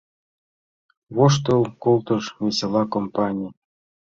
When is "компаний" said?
2.93-3.51